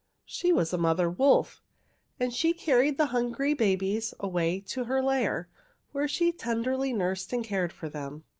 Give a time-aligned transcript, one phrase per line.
[0.25, 1.61] She was a mother wolf,
[2.19, 5.47] and she carried the hungry babies away to her lair,
[5.91, 8.23] where she tenderly nursed and cared for them.